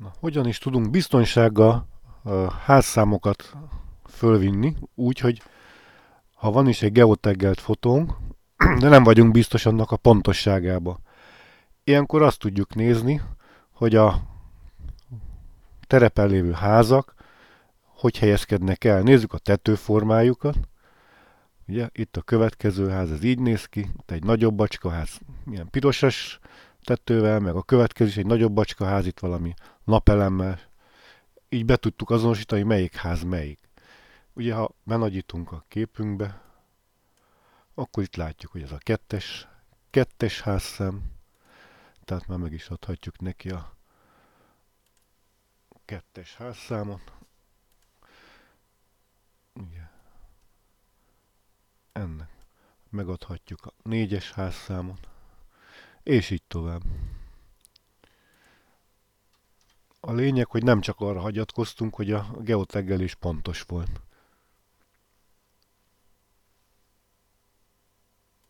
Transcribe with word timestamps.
Na, 0.00 0.12
hogyan 0.20 0.46
is 0.46 0.58
tudunk 0.58 0.90
biztonsággal 0.90 1.86
házszámokat 2.64 3.56
fölvinni, 4.04 4.76
úgy, 4.94 5.18
hogy 5.18 5.42
ha 6.34 6.50
van 6.50 6.68
is 6.68 6.82
egy 6.82 6.92
geotaggelt 6.92 7.60
fotónk, 7.60 8.12
de 8.80 8.88
nem 8.88 9.02
vagyunk 9.02 9.32
biztos 9.32 9.66
annak 9.66 9.90
a 9.90 9.96
pontosságába. 9.96 11.00
Ilyenkor 11.84 12.22
azt 12.22 12.38
tudjuk 12.38 12.74
nézni, 12.74 13.22
hogy 13.72 13.94
a 13.94 14.22
terepen 15.86 16.28
lévő 16.28 16.52
házak 16.52 17.14
hogy 18.00 18.18
helyezkednek 18.18 18.84
el. 18.84 19.02
Nézzük 19.02 19.32
a 19.32 19.38
tetőformájukat. 19.38 20.56
Ugye, 21.68 21.88
itt 21.92 22.16
a 22.16 22.22
következő 22.22 22.88
ház, 22.88 23.10
ez 23.10 23.22
így 23.22 23.38
néz 23.38 23.64
ki, 23.64 23.80
itt 23.80 24.10
egy 24.10 24.24
nagyobb 24.24 24.54
bacskaház, 24.54 25.20
milyen 25.44 25.70
pirosas 25.70 26.38
tetővel, 26.84 27.40
meg 27.40 27.54
a 27.56 27.62
következő 27.62 28.08
is 28.08 28.16
egy 28.16 28.26
nagyobb 28.26 28.52
bacskaház, 28.52 29.06
itt 29.06 29.18
valami 29.18 29.54
napelemmel. 29.84 30.60
Így 31.48 31.64
be 31.64 31.76
tudtuk 31.76 32.10
azonosítani, 32.10 32.62
melyik 32.62 32.94
ház 32.94 33.22
melyik. 33.22 33.68
Ugye, 34.32 34.54
ha 34.54 34.74
benagyítunk 34.82 35.52
a 35.52 35.64
képünkbe, 35.68 36.42
akkor 37.74 38.02
itt 38.02 38.16
látjuk, 38.16 38.52
hogy 38.52 38.62
ez 38.62 38.72
a 38.72 38.78
kettes, 38.78 39.48
kettes 39.90 40.40
házszem, 40.40 41.02
tehát 42.04 42.26
már 42.26 42.38
meg 42.38 42.52
is 42.52 42.68
adhatjuk 42.68 43.20
neki 43.20 43.50
a 43.50 43.76
kettes 45.84 46.36
házszámot. 46.36 47.12
Igen. 49.54 49.90
Ennek 51.92 52.30
megadhatjuk 52.90 53.66
a 53.66 53.72
négyes 53.82 54.32
házszámot, 54.32 55.08
és 56.02 56.30
így 56.30 56.42
tovább. 56.42 56.82
A 60.00 60.12
lényeg, 60.12 60.46
hogy 60.46 60.62
nem 60.62 60.80
csak 60.80 61.00
arra 61.00 61.20
hagyatkoztunk, 61.20 61.94
hogy 61.94 62.12
a 62.12 62.26
geotaggelés 62.40 63.14
pontos 63.14 63.62
volt. 63.62 64.00